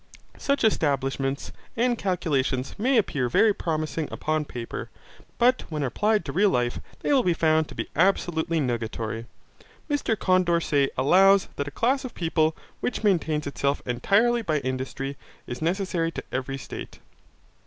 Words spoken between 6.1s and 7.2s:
to real life they